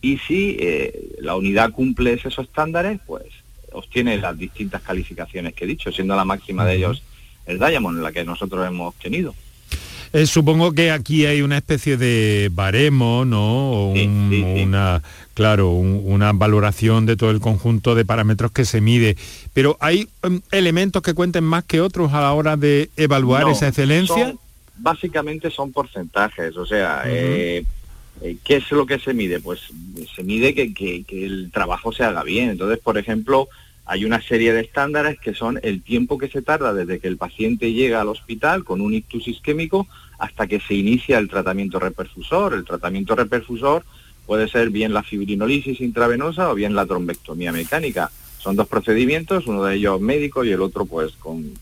[0.00, 3.26] y si eh, la unidad cumple esos estándares, pues
[3.72, 7.02] obtiene las distintas calificaciones que he dicho, siendo la máxima de ellos
[7.46, 9.34] el diamond, la que nosotros hemos obtenido.
[10.12, 13.70] Eh, supongo que aquí hay una especie de baremo, ¿no?
[13.72, 14.28] O un-
[14.62, 15.02] Una,
[15.34, 19.16] claro, un- una valoración de todo el conjunto de parámetros que se mide.
[19.52, 23.50] Pero hay em, elementos que cuenten más que otros a la hora de evaluar No,
[23.52, 24.14] esa excelencia.
[24.28, 24.38] son-
[24.78, 27.64] básicamente son porcentajes, o sea, eh,
[28.44, 29.40] ¿qué es lo que se mide?
[29.40, 29.60] Pues
[30.14, 32.50] se mide que, el trabajo se haga bien.
[32.50, 33.48] Entonces, por ejemplo,
[33.84, 37.16] hay una serie de estándares que son el tiempo que se tarda desde que el
[37.16, 39.86] paciente llega al hospital con un ictus isquémico
[40.18, 42.54] hasta que se inicia el tratamiento reperfusor.
[42.54, 43.84] El tratamiento reperfusor
[44.26, 48.10] puede ser bien la fibrinolisis intravenosa o bien la trombectomía mecánica.
[48.38, 51.54] Son dos procedimientos, uno de ellos médico y el otro pues con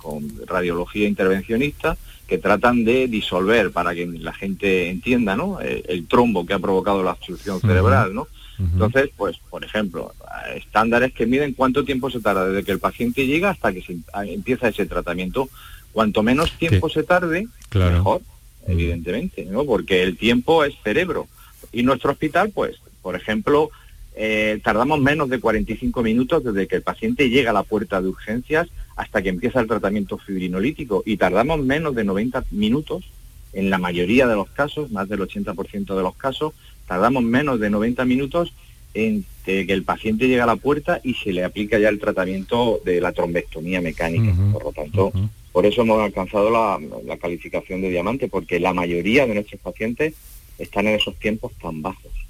[0.47, 1.97] radiología intervencionista,
[2.27, 5.61] que tratan de disolver para que la gente entienda ¿no?
[5.61, 8.14] Eh, el trombo que ha provocado la obstrucción cerebral.
[8.14, 8.27] ¿no?
[8.59, 10.14] Entonces, pues, por ejemplo,
[10.55, 13.97] estándares que miden cuánto tiempo se tarda desde que el paciente llega hasta que se
[14.12, 15.49] a- empieza ese tratamiento.
[15.93, 17.93] Cuanto menos tiempo se tarde, Claro.
[17.99, 18.20] mejor,
[18.66, 19.64] evidentemente, ¿no?
[19.64, 21.29] Porque el tiempo es cerebro.
[21.72, 23.70] Y nuestro hospital, pues, por ejemplo,
[24.19, 28.09] eh, tardamos menos de 45 minutos desde que el paciente llega a la puerta de
[28.09, 33.05] urgencias hasta que empieza el tratamiento fibrinolítico y tardamos menos de 90 minutos
[33.53, 36.55] en la mayoría de los casos, más del 80% de los casos,
[36.87, 38.55] tardamos menos de 90 minutos
[38.95, 42.01] en que que el paciente llega a la puerta y se le aplica ya el
[42.01, 44.35] tratamiento de la trombectomía mecánica.
[44.53, 45.12] Por lo tanto,
[45.53, 50.14] por eso hemos alcanzado la, la calificación de diamante, porque la mayoría de nuestros pacientes
[50.59, 52.26] están en esos tiempos tan bajos.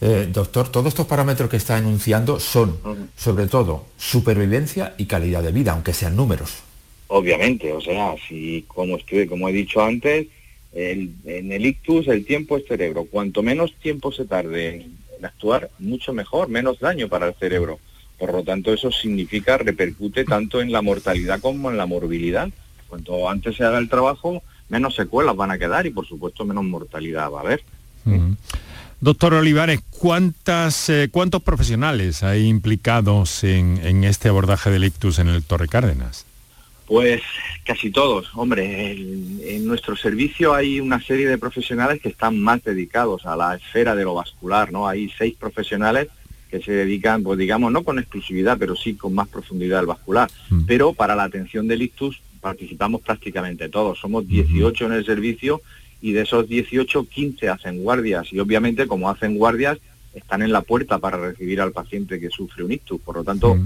[0.00, 0.28] ¿Eh?
[0.32, 2.78] Doctor, todos estos parámetros que está enunciando son,
[3.16, 6.62] sobre todo, supervivencia y calidad de vida, aunque sean números.
[7.08, 10.26] Obviamente, o sea, si como estuve, como he dicho antes,
[10.72, 13.06] el- en el ictus el tiempo es cerebro.
[13.10, 17.78] Cuanto menos tiempo se tarde en, en actuar, mucho mejor, menos daño para el cerebro.
[18.18, 22.48] Por lo tanto, eso significa, repercute tanto en la mortalidad como en la morbilidad.
[22.88, 26.64] Cuanto antes se haga el trabajo, menos secuelas van a quedar y, por supuesto, menos
[26.64, 27.62] mortalidad va a haber.
[29.00, 35.28] Doctor Olivares, ¿cuántas, eh, ¿cuántos profesionales hay implicados en, en este abordaje del ictus en
[35.28, 36.24] el Torre Cárdenas?
[36.86, 37.20] Pues
[37.64, 38.30] casi todos.
[38.34, 43.56] Hombre, en nuestro servicio hay una serie de profesionales que están más dedicados a la
[43.56, 44.88] esfera de lo vascular, ¿no?
[44.88, 46.08] Hay seis profesionales
[46.48, 50.30] que se dedican, pues digamos, no con exclusividad, pero sí con más profundidad al vascular.
[50.66, 53.98] Pero para la atención del ictus participamos prácticamente todos.
[53.98, 55.60] Somos 18 en el servicio
[56.00, 58.32] y de esos 18, 15 hacen guardias.
[58.32, 59.78] Y obviamente, como hacen guardias,
[60.14, 63.00] están en la puerta para recibir al paciente que sufre un ictus.
[63.00, 63.58] Por lo tanto,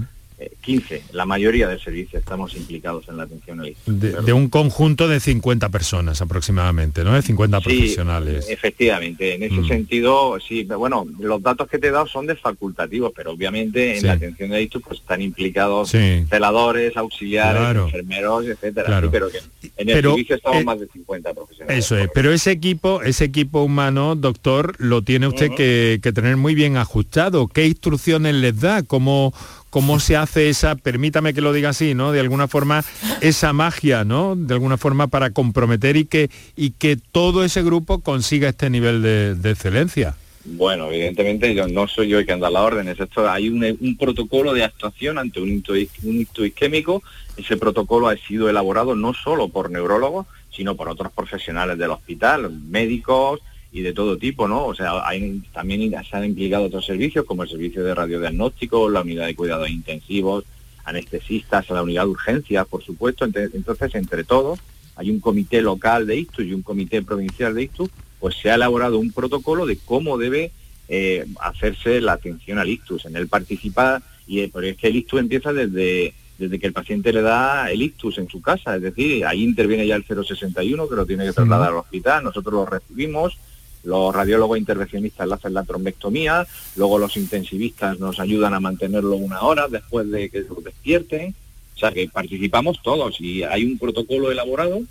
[0.61, 3.75] 15, la mayoría del servicio estamos implicados en la atención al.
[3.85, 7.13] De, de un conjunto de 50 personas aproximadamente, ¿no?
[7.13, 8.47] De 50 Sí, profesionales.
[8.49, 9.67] Efectivamente, en ese Mm.
[9.67, 14.01] sentido, sí, bueno, los datos que te he dado son de facultativos, pero obviamente en
[14.01, 14.07] Sí.
[14.07, 16.25] la atención de ictus pues están implicados Sí.
[16.29, 17.85] celadores, auxiliares, Claro.
[17.85, 18.85] enfermeros, etcétera.
[18.87, 19.07] Claro.
[19.07, 21.85] Sí, pero que en el Pero, servicio estamos eh, más de 50 profesionales.
[21.85, 26.37] Eso es, pero ese equipo, ese equipo humano, doctor, lo tiene usted que, que tener
[26.37, 27.47] muy bien ajustado.
[27.47, 28.83] ¿Qué instrucciones les da?
[28.83, 29.33] ¿Cómo,
[29.71, 32.11] cómo se hace esa, permítame que lo diga así, ¿no?
[32.11, 32.83] De alguna forma,
[33.21, 34.35] esa magia, ¿no?
[34.35, 39.01] De alguna forma para comprometer y que, y que todo ese grupo consiga este nivel
[39.01, 40.15] de, excelencia.
[40.43, 42.99] Bueno, evidentemente yo no soy yo el que anda las órdenes.
[42.99, 47.01] Esto hay un, protocolo de actuación ante un ictus isquémico.
[47.37, 52.51] Ese protocolo ha sido elaborado no solo por neurólogos, sino por otros profesionales del hospital,
[52.51, 53.39] médicos
[53.71, 54.65] y de todo tipo, ¿no?
[54.65, 59.01] O sea, hay, también se han implicado otros servicios como el servicio de radiodiagnóstico, la
[59.01, 60.43] unidad de cuidados intensivos,
[60.83, 63.25] anestesistas, la unidad de urgencias, por supuesto.
[63.25, 64.59] Entonces, entre todos,
[64.95, 68.55] hay un comité local de ictus y un comité provincial de ictus, pues se ha
[68.55, 70.51] elaborado un protocolo de cómo debe
[70.89, 73.05] eh, hacerse la atención al ictus.
[73.05, 76.73] En él participa, y eh, porque es que el ictus empieza desde, desde que el
[76.73, 80.89] paciente le da el ictus en su casa, es decir, ahí interviene ya el 061
[80.89, 83.37] que lo tiene que trasladar al hospital, nosotros lo recibimos,
[83.83, 89.41] los radiólogos intervencionistas le hacen la trombectomía, luego los intensivistas nos ayudan a mantenerlo una
[89.41, 91.33] hora después de que lo despierten,
[91.75, 94.81] o sea que participamos todos y hay un protocolo elaborado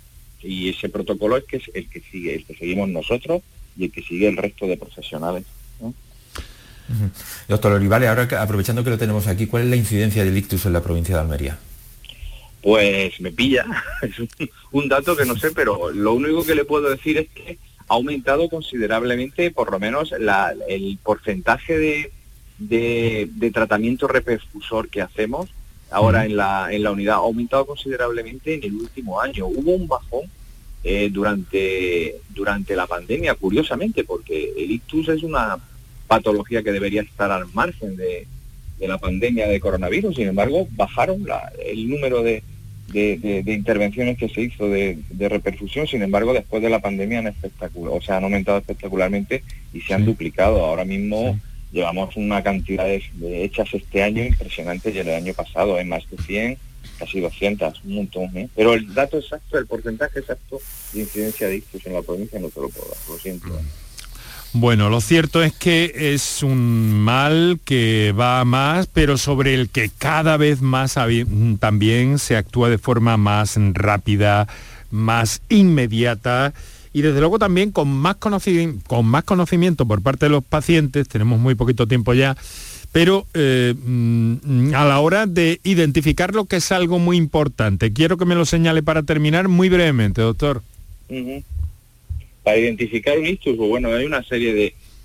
[0.43, 3.41] y ese protocolo es que es el que sigue, el que seguimos nosotros
[3.77, 5.45] y el que sigue el resto de profesionales.
[5.79, 5.93] ¿no?
[7.47, 10.73] Doctor Olivares, ahora aprovechando que lo tenemos aquí, ¿cuál es la incidencia del ictus en
[10.73, 11.57] la provincia de Almería?
[12.61, 13.65] Pues me pilla,
[14.01, 14.29] es un,
[14.71, 17.57] un dato que no sé, pero lo único que le puedo decir es que
[17.91, 22.11] ha aumentado considerablemente, por lo menos, la- el porcentaje de,
[22.57, 25.49] de- de tratamiento reperfusor que hacemos
[25.89, 29.45] ahora en la, en la unidad, ha aumentado considerablemente en el último año.
[29.47, 30.21] Hubo un bajón
[30.85, 35.57] eh, durante, durante la pandemia, curiosamente, porque el ictus es una
[36.07, 38.25] patología que debería estar al margen de,
[38.79, 42.41] de la pandemia de coronavirus, sin embargo, bajaron la- el número de,
[42.91, 44.97] de, intervenciones que se hizo de,
[45.29, 49.81] reperfusión, sin embargo, después de la pandemia han espectacular, o sea, han aumentado espectacularmente y
[49.81, 50.65] se han duplicado.
[50.65, 51.39] Ahora mismo
[51.71, 53.01] llevamos una cantidad de,
[53.43, 56.57] hechas este año impresionante y el año pasado, en más de 100,
[56.99, 58.37] casi 200, un montón.
[58.37, 58.49] ¿eh?
[58.55, 60.59] Pero el dato exacto, el porcentaje exacto
[60.93, 63.47] de incidencia de ictus en la provincia no te lo puedo dar, lo siento.
[64.53, 69.89] Bueno, lo cierto es que es un mal que va más, pero sobre el que
[69.97, 70.95] cada vez más
[71.59, 74.49] también se actúa de forma más rápida,
[74.89, 76.53] más inmediata
[76.91, 81.39] y desde luego también con más, con más conocimiento por parte de los pacientes, tenemos
[81.39, 82.35] muy poquito tiempo ya,
[82.91, 87.93] pero eh, mm, a la hora de identificar lo que es algo muy importante.
[87.93, 90.61] Quiero que me lo señale para terminar muy brevemente, doctor.
[92.43, 94.53] Para identificar un ictus, pues bueno, hay una serie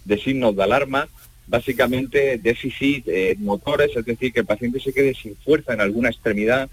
[0.07, 1.09] de, signos de alarma,
[1.47, 6.09] básicamente déficit eh, motores, es decir, que el paciente se quede sin fuerza en alguna
[6.09, 6.69] extremidad,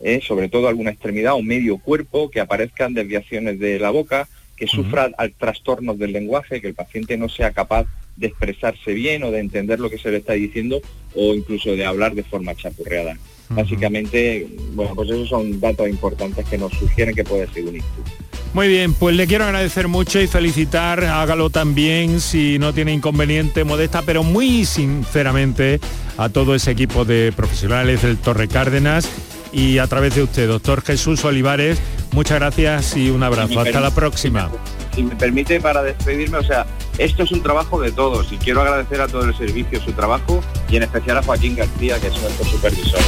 [0.00, 4.66] eh, sobre todo alguna extremidad o medio cuerpo, que aparezcan desviaciones de la boca, que
[4.66, 7.86] sufra trastornos del lenguaje, que el paciente no sea capaz
[8.16, 10.80] de expresarse bien o de entender lo que se le está diciendo
[11.14, 13.16] o incluso de hablar de forma chapurreada.
[13.50, 18.33] Básicamente, bueno, pues esos son datos importantes que nos sugieren que puede ser un ictus.
[18.54, 23.64] Muy bien, pues le quiero agradecer mucho y felicitar, hágalo también si no tiene inconveniente,
[23.64, 25.80] modesta, pero muy sinceramente
[26.16, 29.08] a todo ese equipo de profesionales del Torre Cárdenas
[29.52, 31.80] y a través de usted, doctor Jesús Olivares,
[32.12, 33.58] muchas gracias y un abrazo.
[33.58, 34.48] Hasta la próxima.
[34.94, 36.64] Si me permite para despedirme, o sea,
[36.98, 40.40] esto es un trabajo de todos y quiero agradecer a todo el servicio su trabajo
[40.70, 43.00] y en especial a Joaquín García, que es nuestro supervisor.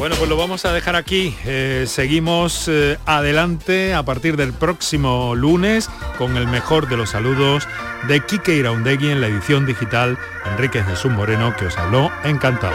[0.00, 1.36] Bueno, pues lo vamos a dejar aquí.
[1.44, 7.68] Eh, seguimos eh, adelante a partir del próximo lunes con el mejor de los saludos
[8.08, 12.72] de Kike Iraundegui en la edición digital Enrique Jesús Moreno que os habló encantado.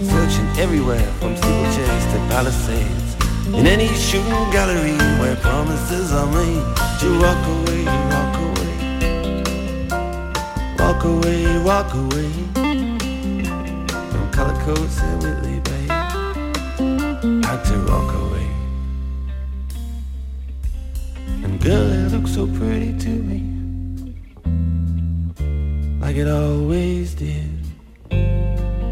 [0.00, 3.16] Searching everywhere from steeplechase to palisades.
[3.46, 6.64] In any shooting gallery where promises are made
[7.00, 7.84] to walk away,
[8.14, 8.74] walk away,
[10.78, 12.30] walk away, walk away
[14.10, 15.86] from color coats and Whitley Bay.
[17.46, 18.48] Had to walk away.
[21.44, 23.40] And girl, it looks so pretty to me,
[26.00, 27.51] like it always did,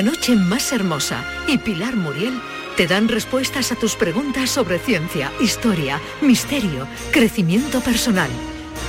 [0.00, 2.40] La noche más hermosa y Pilar Muriel
[2.74, 8.30] te dan respuestas a tus preguntas sobre ciencia, historia, misterio, crecimiento personal,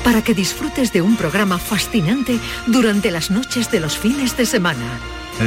[0.06, 4.86] para que disfrutes de un programa fascinante durante las noches de los fines de semana.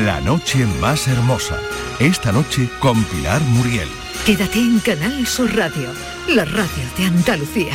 [0.04, 1.58] La noche más hermosa.
[1.98, 3.88] Esta noche con Pilar Muriel.
[4.26, 5.88] Quédate en Canal Sur Radio,
[6.28, 7.74] la radio de Andalucía.